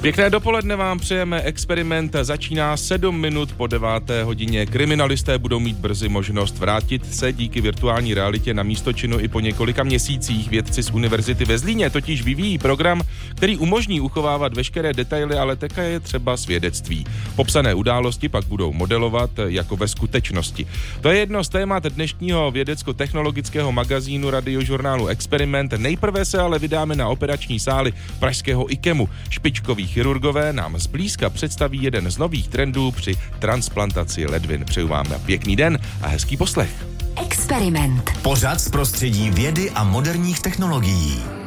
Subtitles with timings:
[0.00, 1.42] Pěkné dopoledne vám přejeme.
[1.42, 3.88] Experiment začíná 7 minut po 9.
[4.24, 4.66] hodině.
[4.66, 9.40] Kriminalisté budou mít brzy možnost vrátit se díky virtuální realitě na místo činu i po
[9.40, 10.50] několika měsících.
[10.50, 15.90] Vědci z Univerzity ve Zlíně totiž vyvíjí program, který umožní uchovávat veškeré detaily, ale také
[15.90, 17.04] je třeba svědectví.
[17.36, 20.66] Popsané události pak budou modelovat jako ve skutečnosti.
[21.00, 25.72] To je jedno z témat dnešního vědecko-technologického magazínu radiožurnálu Experiment.
[25.72, 29.08] Nejprve se ale vydáme na operační sály pražského IKEMu.
[29.30, 34.64] Špičkový chirurgové nám zblízka představí jeden z nových trendů při transplantaci ledvin.
[34.64, 36.86] Přeju vám pěkný den a hezký poslech.
[37.22, 38.10] Experiment.
[38.22, 41.37] Pořad z prostředí vědy a moderních technologií.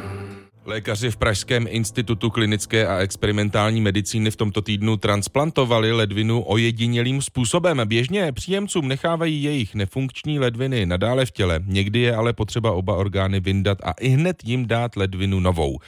[0.66, 7.80] Lékaři v Pražském institutu klinické a experimentální medicíny v tomto týdnu transplantovali ledvinu ojedinělým způsobem.
[7.84, 11.60] Běžně příjemcům nechávají jejich nefunkční ledviny nadále v těle.
[11.66, 15.78] Někdy je ale potřeba oba orgány vyndat a i hned jim dát ledvinu novou.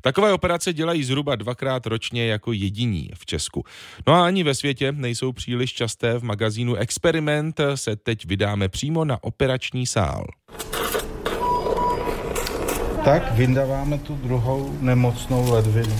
[0.00, 3.64] Takové operace dělají zhruba dvakrát ročně jako jediní v Česku.
[4.06, 6.18] No a ani ve světě nejsou příliš časté.
[6.18, 10.26] V magazínu Experiment se teď vydáme přímo na operační sál.
[13.04, 15.96] Tak vyndáváme tu druhou nemocnou ledvinu.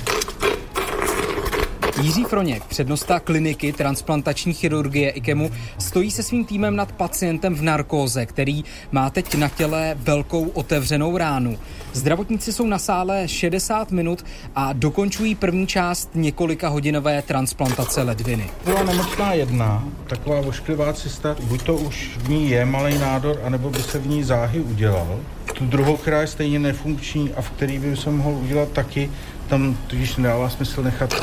[2.03, 8.27] Jiří Froněk, přednosta kliniky transplantační chirurgie IKEMu, stojí se svým týmem nad pacientem v narkóze,
[8.27, 11.59] který má teď na těle velkou otevřenou ránu.
[11.93, 14.25] Zdravotníci jsou na sále 60 minut
[14.55, 18.51] a dokončují první část několika hodinové transplantace ledviny.
[18.65, 23.71] Byla nemocná jedna, taková ošklivá cysta, buď to už v ní je malý nádor, anebo
[23.71, 25.21] by se v ní záhy udělal.
[25.55, 29.11] Tu druhou, která je stejně nefunkční a v který by se mohl udělat taky,
[29.49, 31.15] tam tudíž nedává smysl nechat,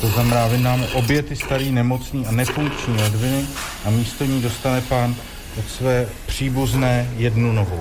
[0.00, 3.44] to znamená, vyndáme obě ty staré nemocní a nefunkční ledviny
[3.84, 5.14] a místo ní dostane pán
[5.58, 7.80] od své příbuzné jednu novou.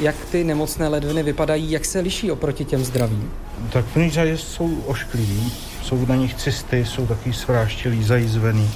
[0.00, 3.32] Jak ty nemocné ledviny vypadají, jak se liší oproti těm zdravým?
[3.72, 8.70] Tak v první řadě jsou oškliví, jsou na nich cysty, jsou takový svráštělý, zajízvený.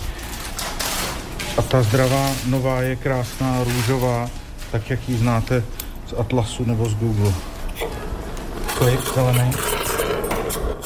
[1.57, 4.31] A ta zdravá nová je krásná, růžová,
[4.73, 5.63] tak jak ji znáte
[6.07, 7.33] z Atlasu nebo z Google.
[8.79, 9.51] To je zelený.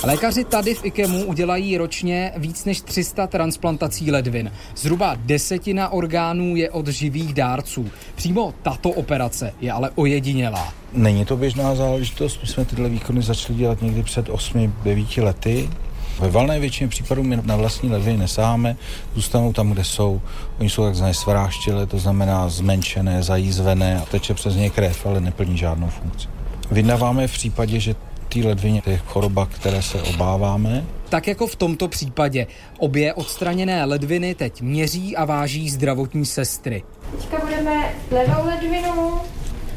[0.05, 4.53] Lékaři tady v IKEMu udělají ročně víc než 300 transplantací ledvin.
[4.77, 7.91] Zhruba desetina orgánů je od živých dárců.
[8.15, 10.73] Přímo tato operace je ale ojedinělá.
[10.93, 15.71] Není to běžná záležitost, my jsme tyhle výkony začali dělat někdy před 8-9 lety.
[16.19, 18.77] Ve valné většině případů my na vlastní ledviny nesáháme,
[19.15, 20.21] zůstanou tam, kde jsou.
[20.61, 25.59] Oni jsou takzvané svráštělé, to znamená zmenšené, zajízvené a teče přes ně krev, ale neplní
[25.59, 26.29] žádnou funkci.
[26.71, 27.95] Vydáváme v případě, že
[28.29, 30.85] té ledvině je choroba, které se obáváme.
[31.09, 32.47] Tak jako v tomto případě.
[32.79, 36.83] Obě odstraněné ledviny teď měří a váží zdravotní sestry.
[37.11, 39.21] Teďka budeme levou ledvinu,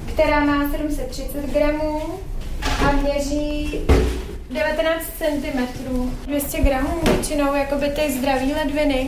[0.06, 2.02] která má 730 gramů
[2.88, 3.80] a měří
[4.52, 5.68] 19 cm.
[6.26, 9.08] 200 gramů většinou, jako by ty zdraví ledviny.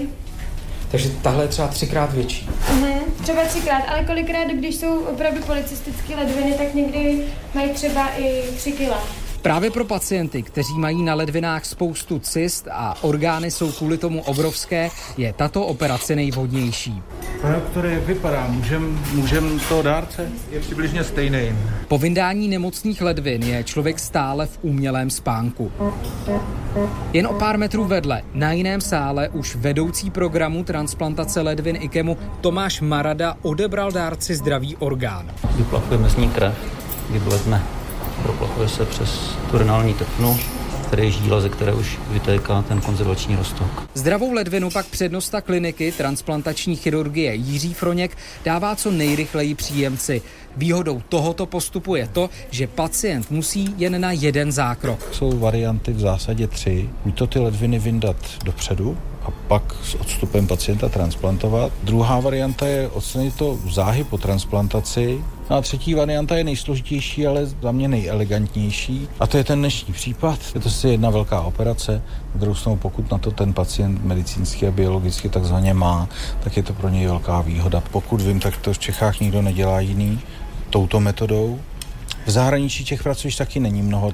[0.92, 2.50] Takže tahle je třeba třikrát větší.
[2.70, 8.44] Mhm, třeba třikrát, ale kolikrát, když jsou opravdu policistické ledviny, tak někdy mají třeba i
[8.58, 9.04] 3 kila.
[9.44, 14.90] Právě pro pacienty, kteří mají na ledvinách spoustu cyst a orgány jsou kvůli tomu obrovské,
[15.18, 17.02] je tato operace nejvhodnější.
[17.42, 18.48] Pane doktore, jak vypadá?
[18.48, 20.30] Můžem, můžem to dárce?
[20.52, 21.56] Je přibližně stejný.
[21.88, 25.72] Po vyndání nemocných ledvin je člověk stále v umělém spánku.
[27.14, 32.82] Jen o pár metrů vedle, na jiném sále, už vedoucí programu transplantace ledvin IKEMu Tomáš
[32.82, 35.32] Marada odebral dárci zdravý orgán.
[35.56, 36.56] Vyplachujeme z ní krev,
[37.10, 37.83] vybledne
[38.24, 40.40] proplachuje se přes turinální tepnu,
[40.88, 43.68] které je žíla, ze které už vytéká ten konzervační roztok.
[43.94, 50.22] Zdravou ledvinu pak přednosta kliniky transplantační chirurgie Jiří Froněk dává co nejrychleji příjemci.
[50.58, 55.10] Výhodou tohoto postupu je to, že pacient musí jen na jeden zákrok.
[55.12, 56.90] Jsou varianty v zásadě tři.
[57.06, 61.72] Buď to ty ledviny vyndat dopředu, a pak s odstupem pacienta transplantovat.
[61.84, 65.24] Druhá varianta je odstranit to záhy po transplantaci.
[65.50, 69.08] No a třetí varianta je nejsložitější, ale za mě nejelegantnější.
[69.20, 70.40] A to je ten dnešní případ.
[70.56, 72.02] Je to si jedna velká operace.
[72.36, 76.10] Na druhou stranu, pokud na to ten pacient medicínsky a biologicky takzvaně má,
[76.44, 77.84] tak je to pro něj velká výhoda.
[77.92, 80.20] Pokud vím, tak to v Čechách nikdo nedělá jiný
[80.70, 81.60] touto metodou.
[82.26, 84.12] V zahraničí těch pracovišť taky není mnoho.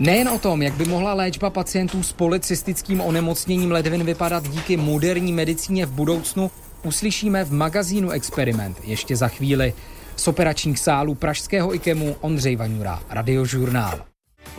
[0.00, 5.32] Nejen o tom, jak by mohla léčba pacientů s policistickým onemocněním ledvin vypadat díky moderní
[5.32, 6.50] medicíně v budoucnu,
[6.82, 9.72] uslyšíme v magazínu Experiment ještě za chvíli.
[10.16, 14.00] Z operačních sálů pražského IKEMu Ondřej Vaňura, Radiožurnál.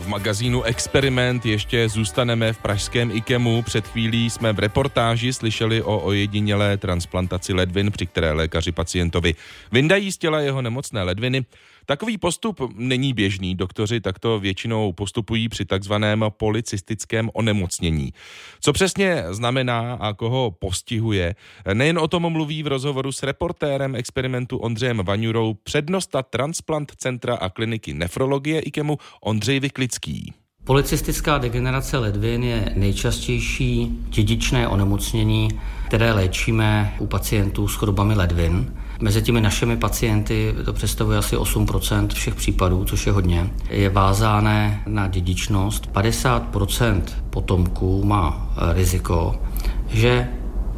[0.00, 3.62] V magazínu Experiment ještě zůstaneme v pražském IKEMu.
[3.62, 9.34] Před chvílí jsme v reportáži slyšeli o ojedinělé transplantaci ledvin, při které lékaři pacientovi
[9.72, 11.44] vyndají z těla jeho nemocné ledviny.
[11.90, 13.54] Takový postup není běžný.
[13.54, 18.12] Doktoři takto většinou postupují při takzvaném policistickém onemocnění.
[18.60, 21.34] Co přesně znamená a koho postihuje,
[21.74, 27.48] nejen o tom mluví v rozhovoru s reportérem experimentu Ondřejem Vaňurou přednosta transplant centra a
[27.48, 30.32] kliniky nefrologie IKEMu Ondřej Vyklický.
[30.64, 35.48] Policistická degenerace ledvin je nejčastější dědičné onemocnění,
[35.86, 38.74] které léčíme u pacientů s chorobami ledvin.
[39.00, 43.50] Mezi těmi našimi pacienty to představuje asi 8% všech případů, což je hodně.
[43.70, 45.92] Je vázáné na dědičnost.
[45.92, 49.40] 50% potomků má riziko,
[49.88, 50.28] že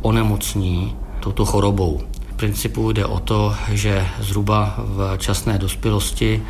[0.02, 2.00] onemocní touto chorobou.
[2.32, 6.42] V principu jde o to, že zhruba v časné dospělosti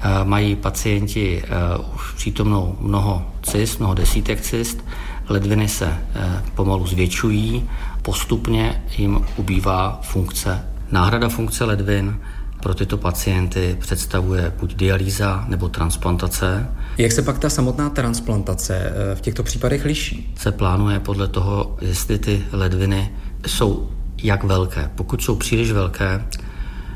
[0.00, 1.48] Eh, mají pacienti eh,
[1.94, 4.84] už přítomnou mnoho cyst, mnoho desítek cyst,
[5.28, 7.68] ledviny se eh, pomalu zvětšují,
[8.02, 10.64] postupně jim ubývá funkce.
[10.90, 12.20] Náhrada funkce ledvin
[12.62, 16.68] pro tyto pacienty představuje buď dialýza nebo transplantace.
[16.98, 20.34] Jak se pak ta samotná transplantace v těchto případech liší?
[20.36, 23.10] Se plánuje podle toho, jestli ty ledviny
[23.46, 23.90] jsou
[24.22, 24.90] jak velké.
[24.94, 26.24] Pokud jsou příliš velké,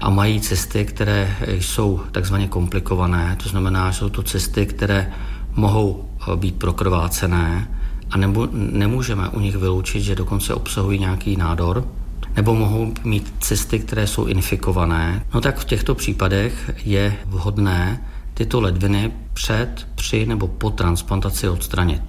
[0.03, 5.13] a mají cesty, které jsou takzvaně komplikované, to znamená, že jsou to cesty, které
[5.55, 7.79] mohou eh, být prokrvácené
[8.11, 11.89] a nebo, nemůžeme u nich vyloučit, že dokonce obsahují nějaký nádor,
[12.37, 18.03] nebo mohou mít cesty, které jsou infikované, no tak v těchto případech je vhodné
[18.35, 22.03] tyto ledviny před, při nebo po transplantaci odstranit.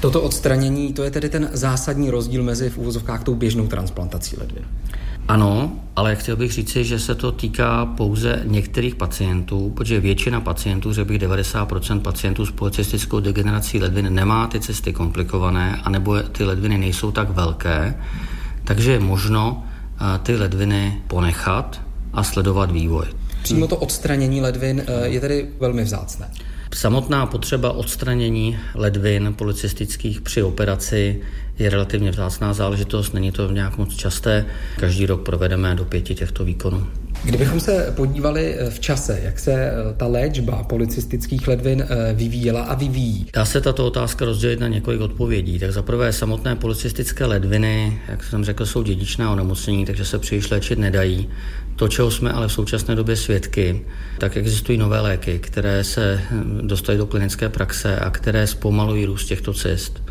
[0.00, 4.64] Toto odstranění, to je tedy ten zásadní rozdíl mezi v úvozovkách tou běžnou transplantací ledvin.
[5.28, 10.92] Ano, ale chtěl bych říci, že se to týká pouze některých pacientů, protože většina pacientů,
[10.92, 16.78] řekl bych 90% pacientů s policistickou degenerací ledvin nemá ty cesty komplikované, anebo ty ledviny
[16.78, 17.94] nejsou tak velké,
[18.66, 21.80] takže je možno eh, ty ledviny ponechat
[22.12, 23.06] a sledovat vývoj.
[23.42, 26.30] Přímo to odstranění ledvin eh, je tedy velmi vzácné.
[26.74, 31.20] Samotná potřeba odstranění ledvin policistických při operaci
[31.58, 34.44] je relativně vzácná záležitost, není to nějak moc časté.
[34.76, 36.86] Každý rok provedeme do pěti těchto výkonů.
[37.26, 42.62] Kdybychom se podívali eh, v čase, jak se eh, ta léčba policistických ledvin eh, vyvíjela
[42.62, 43.26] a vyvíjí?
[43.32, 45.58] Dá se tato otázka rozdělit na několik odpovědí.
[45.58, 50.50] Tak za prvé samotné policistické ledviny, jak jsem řekl, jsou dědičná onemocnění, takže se příliš
[50.50, 51.28] léčit nedají.
[51.76, 53.84] To, čeho jsme ale v současné době svědky,
[54.18, 59.26] tak existují nové léky, které se hm, dostaly do klinické praxe a které zpomalují růst
[59.26, 60.02] těchto cest.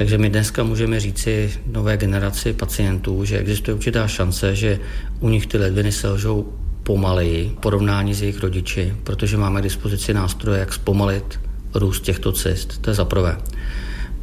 [0.00, 4.78] Takže my dneska můžeme říci nové generaci pacientů, že existuje určitá šance, že
[5.20, 6.52] u nich ty ledviny selžou
[6.82, 11.40] pomaleji v porovnání s jejich rodiči, protože máme k dispozici nástroje, jak zpomalit
[11.74, 12.78] růst těchto cyst.
[12.78, 13.36] To je za prvé.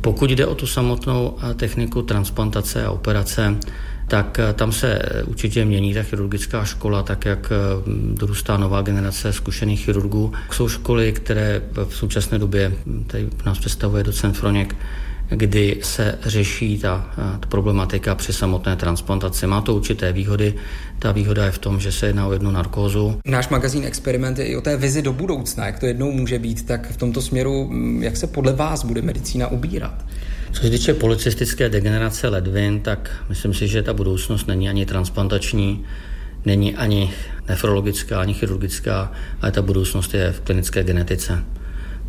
[0.01, 3.55] Pokud jde o tu samotnou eh, techniku transplantace a operace,
[4.07, 7.51] tak eh, tam se eh, určitě mění ta chirurgická škola, tak jak
[8.13, 10.33] dorůstá nová generace zkušených chirurgů.
[10.51, 12.73] Jsou školy, které v současné době,
[13.07, 14.75] tady nás představuje docent Froněk,
[15.29, 19.47] kdy se řeší ta, ta problematika při samotné transplantaci.
[19.47, 20.53] Má to určité výhody.
[20.99, 23.19] Ta výhoda je v tom, že se jedná o jednu narkózu.
[23.25, 26.65] Náš magazín Experiment je i o té vizi do budoucna, jak to jednou může být,
[26.65, 30.05] tak v tomto směru, mm, jak se podle vás bude medicína ubírat?
[30.51, 35.85] Co se týče policistické degenerace ledvin, tak myslím si, že ta budoucnost není ani transplantační,
[36.45, 37.13] není ani
[37.49, 41.43] nefrologická, ani chirurgická, ale ta budoucnost je v klinické genetice.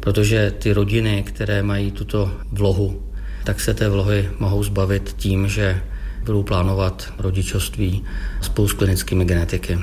[0.00, 3.07] Protože ty rodiny, které mají tuto vlohu
[3.48, 5.80] tak se té vlohy mohou zbavit tím, že
[6.24, 8.04] budou plánovat rodičovství
[8.40, 9.78] spolu s klinickými genetiky.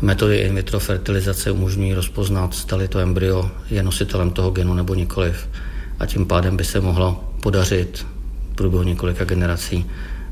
[0.00, 5.48] Metody in vitro fertilizace umožňují rozpoznat, zda to embryo je nositelem toho genu nebo nikoliv.
[6.00, 8.06] A tím pádem by se mohlo podařit
[8.52, 9.86] v průběhu několika generací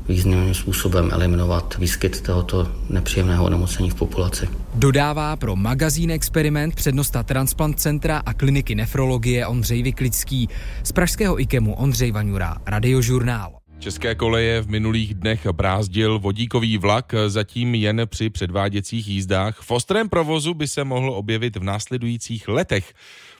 [0.07, 4.49] významným způsobem eliminovat výskyt tohoto nepříjemného onemocnění v populaci.
[4.75, 10.49] Dodává pro magazín Experiment přednosta Transplant Centra a kliniky nefrologie Ondřej Vyklický.
[10.83, 13.57] Z pražského IKEMu Ondřej Vaňura, Radiožurnál.
[13.79, 19.59] České koleje v minulých dnech brázdil vodíkový vlak, zatím jen při předváděcích jízdách.
[19.61, 22.93] V ostrém provozu by se mohl objevit v následujících letech.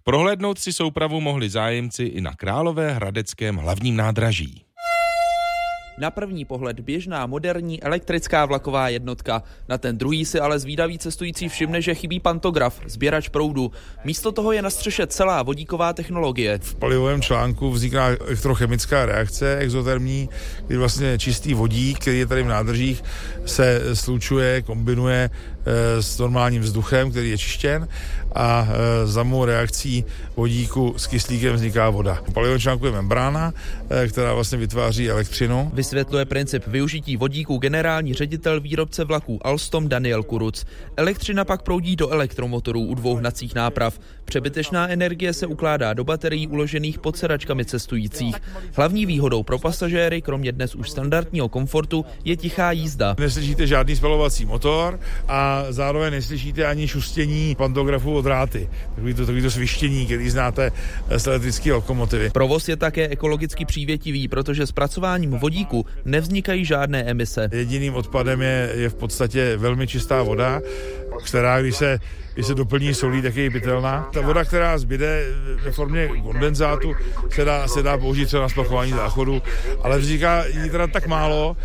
[0.03, 4.66] Prohlédnout si soupravu mohli zájemci i na Králové hradeckém hlavním nádraží.
[6.00, 9.44] Na první pohled běžná moderní elektrická vlaková jednotka.
[9.70, 13.72] Na ten druhý si ale zvídavý cestující všimne, že chybí pantograf, sběrač proudu.
[14.04, 16.60] Místo toho je na střeše celá vodíková technologie.
[16.62, 20.30] V palivovém článku vzniká elektrochemická reakce exotermní,
[20.68, 23.04] kdy vlastně čistý vodík, který je tady v nádržích,
[23.46, 25.30] se slučuje, kombinuje
[26.00, 27.88] s normálním vzduchem, který je čištěn
[28.36, 28.67] a
[29.05, 30.05] za mou reakcí
[30.36, 32.24] vodíku s kyslíkem vzniká voda.
[32.33, 33.53] Palivo článku je membrána,
[34.09, 35.71] která vlastně vytváří elektřinu.
[35.74, 40.65] Vysvětluje princip využití vodíku generální ředitel výrobce vlaků Alstom Daniel Kuruc.
[40.97, 44.00] Elektřina pak proudí do elektromotorů u dvou hnacích náprav.
[44.27, 48.36] Přebytečná energie se ukládá do baterií uložených pod sedačkami cestujících.
[48.74, 53.15] Hlavní výhodou pro pasažéry, kromě dnes už standardního komfortu, je tichá jízda.
[53.19, 58.69] Neslyšíte žádný spalovací motor a zároveň neslyšíte ani šustění pantografu od dráty.
[58.96, 60.72] Takový to, takový to svištění, který znáte
[61.17, 62.29] z elektrické lokomotivy.
[62.29, 67.50] Provoz je také ekologicky přívětivý, protože zpracováním vodíku nevznikají žádné emise.
[67.51, 70.62] Jediným odpadem je, je v podstatě velmi čistá voda,
[71.24, 72.00] která když se
[72.38, 74.09] když se doplní solí, tak je pitelná.
[74.13, 75.25] Ta voda, která zbyde
[75.63, 76.95] ve formě kondenzátu,
[77.29, 79.41] se dá, se dá použít třeba na splachování záchodu,
[79.83, 81.57] ale vzniká jí teda tak málo,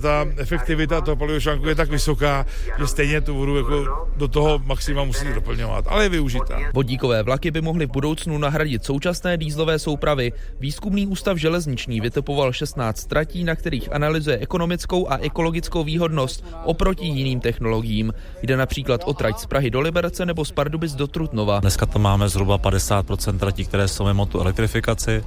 [0.00, 2.46] ta efektivita toho palivočlánku je tak vysoká,
[2.78, 6.60] že stejně tu vodu jako do toho maxima musí doplňovat, ale je využitá.
[6.74, 10.32] Vodíkové vlaky by mohly v budoucnu nahradit současné dýzlové soupravy.
[10.60, 17.40] Výzkumný ústav železniční vytipoval 16 tratí, na kterých analyzuje ekonomickou a ekologickou výhodnost oproti jiným
[17.40, 18.14] technologiím.
[18.42, 21.60] Jde například o trať z Prahy do Liberce nebo z Pardubic do Trutnova.
[21.60, 25.24] Dneska to máme zhruba 50% tratí, které jsou mimo tu elektrifikaci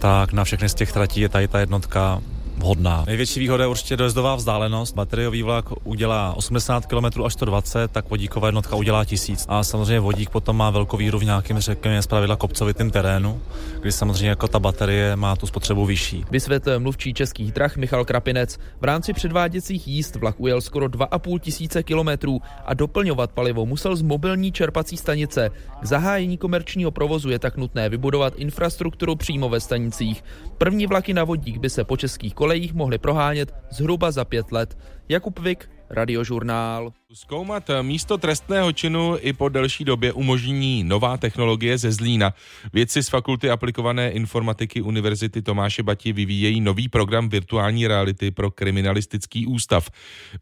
[0.00, 2.20] tak na všechny z těch tratí je tady ta jednotka
[2.60, 3.04] vhodná.
[3.06, 4.94] Největší výhoda je určitě dojezdová vzdálenost.
[4.94, 9.46] Bateriový vlak udělá 80 km až 120, tak vodíková jednotka udělá 1000.
[9.48, 13.40] A samozřejmě vodík potom má velkou víru v nějakém, řekněme, zpravidla kopcovitém terénu,
[13.80, 16.24] kdy samozřejmě jako ta baterie má tu spotřebu vyšší.
[16.30, 18.58] Vysvětlil mluvčí českých drah Michal Krapinec.
[18.80, 24.02] V rámci předváděcích jízd vlak ujel skoro 2,5 tisíce kilometrů a doplňovat palivo musel z
[24.02, 25.50] mobilní čerpací stanice.
[25.80, 30.24] K zahájení komerčního provozu je tak nutné vybudovat infrastrukturu přímo ve stanicích.
[30.58, 34.52] První vlaky na vodík by se po českých kolejích kolejích mohli prohánět zhruba za pět
[34.52, 34.78] let.
[35.08, 36.92] Jakub Vik, Radiožurnál.
[37.12, 42.34] Zkoumat místo trestného činu i po delší době umožní nová technologie ze Zlína.
[42.72, 49.46] Vědci z Fakulty aplikované informatiky Univerzity Tomáše Bati vyvíjejí nový program virtuální reality pro kriminalistický
[49.46, 49.90] ústav.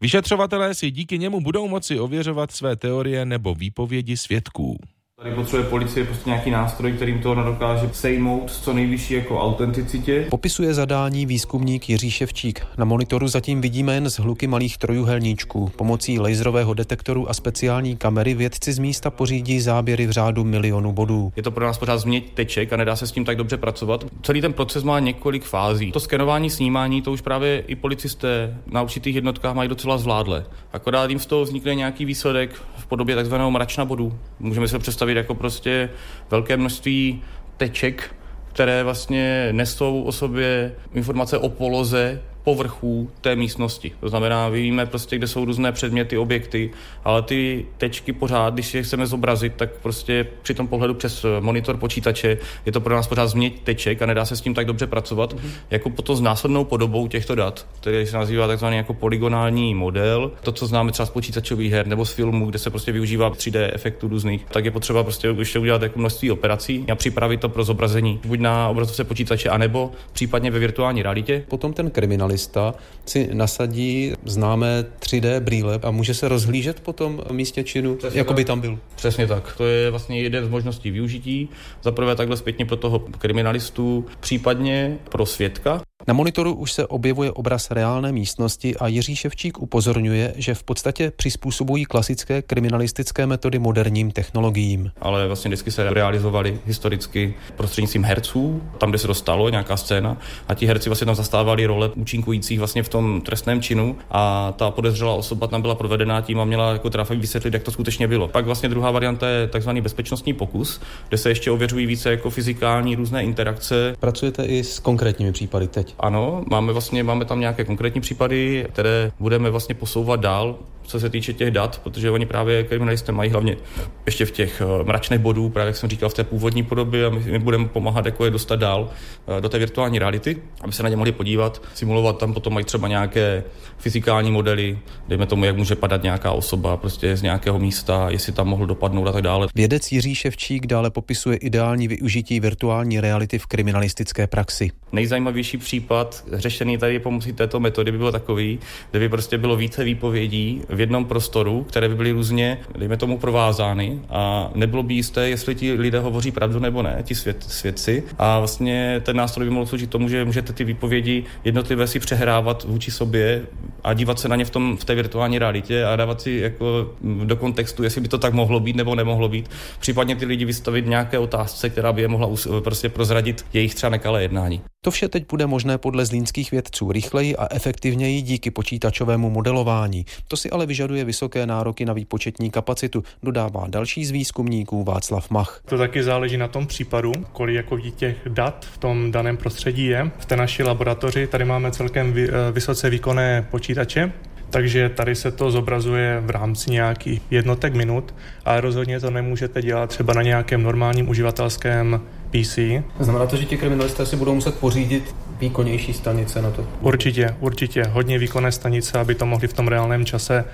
[0.01, 4.77] Vyšetřovatelé si díky němu budou moci ověřovat své teorie nebo výpovědi svědků.
[5.23, 10.27] Tady potřebuje policie prostě nějaký nástroj, kterým to dokáže sejmout co nejvyšší jako autenticitě.
[10.29, 12.65] Popisuje zadání výzkumník Jiří Ševčík.
[12.77, 15.71] Na monitoru zatím vidíme jen zhluky malých trojuhelníčků.
[15.75, 21.33] Pomocí laserového detektoru a speciální kamery vědci z místa pořídí záběry v řádu milionů bodů.
[21.35, 24.05] Je to pro nás pořád změť teček a nedá se s tím tak dobře pracovat.
[24.23, 25.91] Celý ten proces má několik fází.
[25.91, 30.45] To skenování, snímání, to už právě i policisté na určitých jednotkách mají docela zvládle.
[30.73, 34.13] Akorát jim z toho vznikne nějaký výsledek v podobě takzvaného mračna bodů.
[34.39, 35.89] Můžeme si představit představit jako prostě
[36.31, 37.21] velké množství
[37.57, 38.15] teček,
[38.53, 43.91] které vlastně nesou o sobě informace o poloze povrchů té místnosti.
[43.99, 46.71] To znamená, víme prostě, kde jsou různé předměty, objekty,
[47.03, 51.77] ale ty tečky pořád, když je chceme zobrazit, tak prostě při tom pohledu přes monitor
[51.77, 54.87] počítače je to pro nás pořád změť teček a nedá se s tím tak dobře
[54.87, 55.49] pracovat, mm-hmm.
[55.71, 60.31] jako potom s následnou podobou těchto dat, který se nazývá takzvaný jako polygonální model.
[60.41, 63.69] To, co známe třeba z počítačových her nebo z filmů, kde se prostě využívá 3D
[63.73, 67.63] efektů různých, tak je potřeba prostě ještě udělat jako množství operací a připravit to pro
[67.63, 71.43] zobrazení buď na obrazovce počítače, anebo případně ve virtuální realitě.
[71.47, 72.73] Potom ten kriminalista turista
[73.05, 78.27] si nasadí známé 3D brýle a může se rozhlížet po tom místě činu, Přesně jako
[78.27, 78.35] tak.
[78.35, 78.79] by tam byl.
[78.95, 79.55] Přesně tak.
[79.57, 81.49] To je vlastně jeden z možností využití.
[81.83, 87.31] Za prvé takhle zpětně pro toho kriminalistu, případně pro svědka, na monitoru už se objevuje
[87.31, 94.11] obraz reálné místnosti a Jiří Ševčík upozorňuje, že v podstatě přizpůsobují klasické kriminalistické metody moderním
[94.11, 94.91] technologiím.
[95.01, 100.53] Ale vlastně vždycky se realizovaly historicky prostřednictvím herců, tam, kde se dostalo nějaká scéna a
[100.53, 105.13] ti herci vlastně tam zastávali role účinkujících vlastně v tom trestném činu a ta podezřelá
[105.13, 108.27] osoba tam byla provedená tím a měla jako teda vysvětlit, jak to skutečně bylo.
[108.27, 112.95] Pak vlastně druhá varianta je takzvaný bezpečnostní pokus, kde se ještě ověřují více jako fyzikální
[112.95, 113.95] různé interakce.
[113.99, 115.88] Pracujete i s konkrétními případy teď?
[115.99, 120.55] Ano, máme vlastně máme tam nějaké konkrétní případy, které budeme vlastně posouvat dál
[120.89, 123.57] co se týče těch dat, protože oni právě kriminalisté mají hlavně
[124.05, 127.09] ještě v těch eh, mračných bodů, právě jak jsem říkal, v té původní podobě a
[127.09, 128.89] my, my budeme pomáhat jako je dostat dál
[129.37, 132.65] eh, do té virtuální reality, aby se na ně mohli podívat, simulovat tam potom mají
[132.65, 133.43] třeba nějaké
[133.77, 138.47] fyzikální modely, dejme tomu, jak může padat nějaká osoba prostě z nějakého místa, jestli tam
[138.47, 139.47] mohl dopadnout a tak dále.
[139.55, 144.71] Vědec Jiří Ševčík dále popisuje ideální využití virtuální reality v kriminalistické praxi.
[144.91, 148.59] Nejzajímavější případ řešený tady pomocí této metody by byl takový,
[148.91, 153.17] kde by prostě bylo více výpovědí v jednom prostoru, které by byly různě, dejme tomu,
[153.17, 158.03] provázány a nebylo by jisté, jestli ti lidé hovoří pravdu nebo ne, ti svět, svědci.
[158.17, 162.63] A vlastně ten nástroj by mohl sloužit tomu, že můžete ty výpovědi jednotlivé si přehrávat
[162.63, 163.41] vůči sobě
[163.83, 166.95] a dívat se na ně v, tom, v té virtuální realitě a dávat si jako
[167.23, 169.49] do kontextu, jestli by to tak mohlo být nebo nemohlo být.
[169.79, 172.29] Případně ty lidi vystavit nějaké otázce, která by je mohla
[172.63, 174.61] prostě prozradit jejich třeba nekalé jednání.
[174.81, 180.05] To vše teď bude možné podle zlínských vědců rychleji a efektivněji díky počítačovému modelování.
[180.27, 185.61] To si ale vyžaduje vysoké nároky na výpočetní kapacitu, dodává další z výzkumníků Václav Mach.
[185.65, 190.11] To taky záleží na tom případu, kolik jako těch dat v tom daném prostředí je.
[190.19, 194.11] V té naší laboratoři tady máme celkem eh, vysoce výkonné počítače,
[194.49, 198.13] takže tady se to zobrazuje v rámci nějakých jednotek minut,
[198.45, 202.59] ale rozhodně to nemůžete dělat třeba na nějakém normálním uživatelském PC.
[202.99, 206.67] Znamená to, že ti kriminalisté si budou muset pořídit výkonnější stanice na to?
[206.81, 207.83] Určitě, určitě.
[207.83, 210.45] Hodně výkonné stanice, aby to mohli v tom reálném čase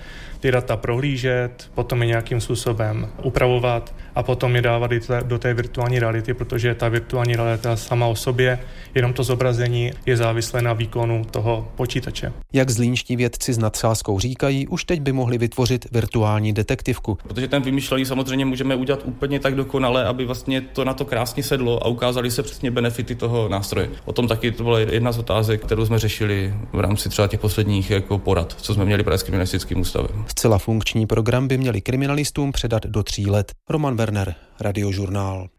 [0.45, 4.91] ty data prohlížet, potom je nějakým způsobem upravovat a potom je dávat
[5.23, 8.59] do té virtuální reality, protože ta virtuální realita sama o sobě,
[8.95, 12.33] jenom to zobrazení je závislé na výkonu toho počítače.
[12.53, 17.17] Jak zlínští vědci s nadsázkou říkají, už teď by mohli vytvořit virtuální detektivku.
[17.27, 21.43] Protože ten vymýšlení samozřejmě můžeme udělat úplně tak dokonale, aby vlastně to na to krásně
[21.43, 23.89] sedlo a ukázali se přesně benefity toho nástroje.
[24.05, 27.39] O tom taky to byla jedna z otázek, kterou jsme řešili v rámci třeba těch
[27.39, 30.25] posledních jako porad, co jsme měli právě s kriminalistickým ústavem.
[30.39, 33.51] Zcela funkční program by měli kriminalistům předat do tří let.
[33.69, 35.49] Roman Werner, Radiožurnál.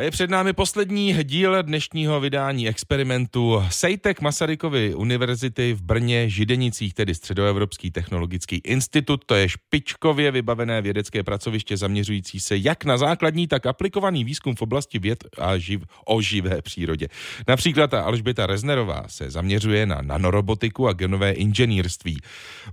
[0.00, 7.14] Je před námi poslední díl dnešního vydání experimentu Sejtek Masarykovy univerzity v Brně Židenicích, tedy
[7.14, 9.24] Středoevropský technologický institut.
[9.26, 14.62] To je špičkově vybavené vědecké pracoviště zaměřující se jak na základní, tak aplikovaný výzkum v
[14.62, 17.08] oblasti věd a živ, o živé přírodě.
[17.48, 22.20] Například ta Alžběta Reznerová se zaměřuje na nanorobotiku a genové inženýrství.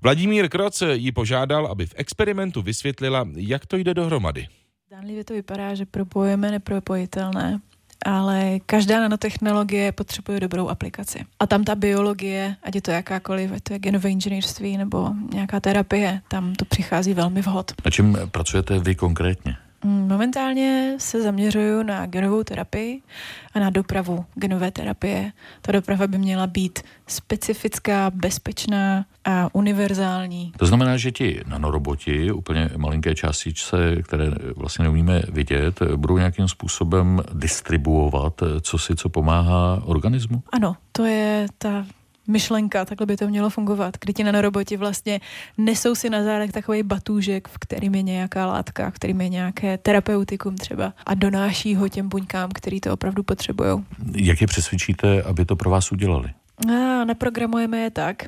[0.01, 4.47] Vladimír Kroc ji požádal, aby v experimentu vysvětlila, jak to jde dohromady.
[4.93, 7.59] Zdánlivě to vypadá, že propojujeme nepropojitelné,
[8.05, 11.25] ale každá nanotechnologie potřebuje dobrou aplikaci.
[11.39, 15.59] A tam ta biologie, ať je to jakákoliv, ať to je genové inženýrství nebo nějaká
[15.59, 17.71] terapie, tam to přichází velmi vhod.
[17.85, 19.55] Na čem pracujete vy konkrétně?
[19.83, 23.01] Mm, momentálně se zaměřuju na genovou terapii
[23.53, 25.31] a na dopravu genové terapie.
[25.61, 30.51] Ta doprava by měla být specifická, bezpečná a univerzální.
[30.57, 37.21] To znamená, že ti nanoroboti, úplně malinké částičce, které vlastně neumíme vidět, budou nějakým způsobem
[37.33, 40.43] distribuovat, co si co pomáhá organismu?
[40.51, 41.85] Ano, to je ta
[42.27, 45.21] myšlenka, takhle by to mělo fungovat, kdy ti nanoroboti vlastně
[45.57, 49.77] nesou si na zádech takový batůžek, v kterým je nějaká látka, v kterým je nějaké
[49.77, 53.85] terapeutikum třeba a donáší ho těm buňkám, který to opravdu potřebují.
[54.15, 56.29] Jak je přesvědčíte, aby to pro vás udělali?
[56.69, 58.23] A naprogramujeme je tak,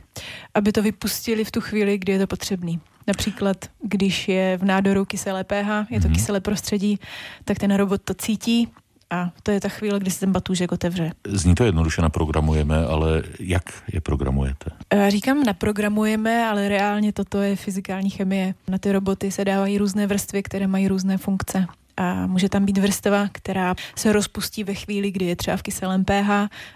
[0.53, 2.79] aby to vypustili v tu chvíli, kdy je to potřebný.
[3.07, 6.13] Například, když je v nádoru kyselé pH, je to mm-hmm.
[6.13, 6.99] kyselé prostředí,
[7.43, 8.67] tak ten robot to cítí
[9.09, 11.11] a to je ta chvíle, kdy se ten batůžek otevře.
[11.27, 14.69] Zní to jednoduše naprogramujeme, ale jak je programujete?
[15.07, 18.53] Říkám naprogramujeme, ale reálně toto je fyzikální chemie.
[18.67, 22.77] Na ty roboty se dávají různé vrstvy, které mají různé funkce a může tam být
[22.77, 26.29] vrstva, která se rozpustí ve chvíli, kdy je třeba v kyselém pH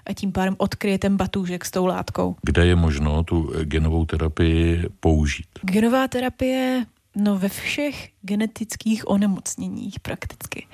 [0.06, 2.36] a tím pádem odkryje ten batůžek s tou látkou.
[2.42, 5.48] Kde je možno tu genovou terapii použít?
[5.62, 6.86] Genová terapie
[7.20, 10.68] No ve všech genetických onemocněních prakticky.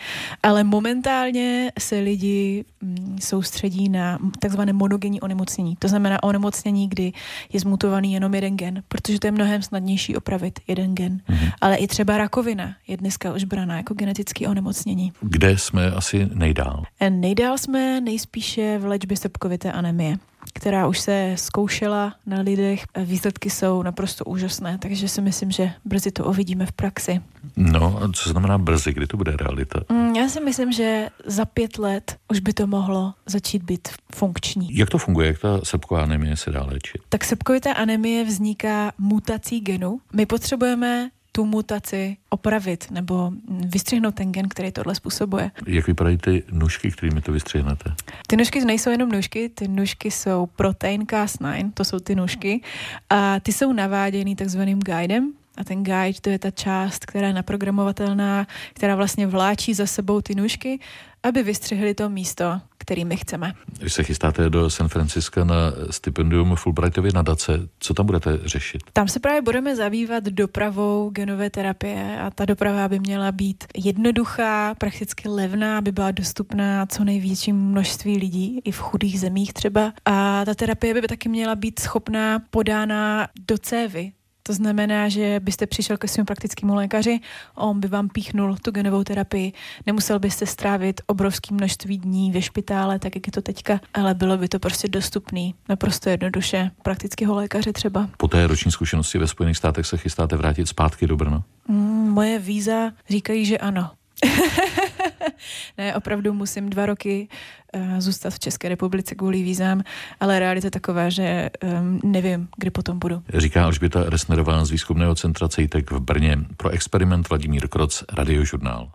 [0.43, 5.75] Ale momentálně se lidi mm, soustředí na takzvané monogenní onemocnění.
[5.75, 7.13] To znamená onemocnění, kdy
[7.53, 11.17] je zmutovaný jenom jeden gen, protože to je mnohem snadnější opravit jeden gen.
[11.29, 11.51] Mm-hmm.
[11.61, 15.13] Ale i třeba rakovina je dneska už braná jako genetické onemocnění.
[15.21, 16.83] Kde jsme asi nejdál?
[17.09, 20.17] Nejdál jsme nejspíše v léčbě sepkovité anemie
[20.55, 22.83] která už se zkoušela na lidech.
[23.03, 27.21] Výsledky jsou naprosto úžasné, takže si myslím, že brzy to uvidíme v praxi.
[27.57, 29.79] No a co znamená brzy, kdy to bude realita?
[29.89, 34.77] Mm, já si myslím, že za pět let už by to mohlo začít být funkční.
[34.77, 37.01] Jak to funguje, jak ta sepková anemie se dá léčit?
[37.09, 39.99] Tak sepkovitá anemie vzniká mutací genu.
[40.13, 45.51] My potřebujeme tu mutaci opravit nebo vystřihnout ten gen, který tohle způsobuje.
[45.67, 47.93] Jak vypadají ty nůžky, kterými to vystřihnete?
[48.27, 52.61] Ty nůžky nejsou jenom nůžky, ty nůžky jsou protein Cas9, to jsou ty nůžky
[53.09, 57.33] a ty jsou naváděny takzvaným guidem, a ten guide to je ta část, která je
[57.33, 60.79] naprogramovatelná, která vlastně vláčí za sebou ty nůžky,
[61.23, 63.53] aby vystřihli to místo, který my chceme.
[63.79, 65.55] Když se chystáte do San Francisca na
[65.89, 68.81] stipendium Fulbrightovy nadace, co tam budete řešit?
[68.93, 74.75] Tam se právě budeme zabývat dopravou genové terapie a ta doprava by měla být jednoduchá,
[74.75, 79.93] prakticky levná, aby byla dostupná co největším množství lidí, i v chudých zemích třeba.
[80.05, 84.11] A ta terapie by taky měla být schopná podána do cévy,
[84.47, 87.19] To znamená, že byste přišel ke svému praktickému lékaři,
[87.55, 89.53] on by vám píchnul tu genovou terapii,
[89.85, 94.37] nemusel byste strávit obrovské množství dní ve špitále, tak jak je to teďka, ale bylo
[94.37, 98.09] by to prostě dostupný, naprosto jednoduše, praktického lékaře třeba.
[98.17, 101.43] Po té roční zkušenosti ve Spojených státech se chystáte vrátit zpátky do Brna?
[101.67, 103.91] Mm, moje víza říkají, že ano.
[105.77, 107.27] ne, opravdu musím dva roky
[107.75, 109.83] uh, zůstat v České republice kvůli vízám,
[110.19, 113.23] ale realita taková, že um, nevím, kdy potom budu.
[113.33, 118.91] Říká Alžběta Resnerová z výzkumného centra CEJTEK v Brně pro experiment Vladimír Kroc, Radiožurnál.